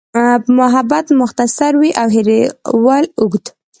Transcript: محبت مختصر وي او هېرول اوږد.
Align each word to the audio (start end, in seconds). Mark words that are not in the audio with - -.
محبت 0.59 1.05
مختصر 1.21 1.71
وي 1.81 1.89
او 2.01 2.07
هېرول 2.15 3.03
اوږد. 3.19 3.45